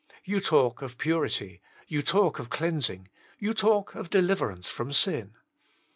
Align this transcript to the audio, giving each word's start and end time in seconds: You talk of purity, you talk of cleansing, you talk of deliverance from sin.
You 0.25 0.39
talk 0.39 0.81
of 0.81 0.97
purity, 0.97 1.61
you 1.87 2.01
talk 2.01 2.39
of 2.39 2.49
cleansing, 2.49 3.09
you 3.37 3.53
talk 3.53 3.93
of 3.93 4.09
deliverance 4.09 4.67
from 4.67 4.91
sin. 4.91 5.35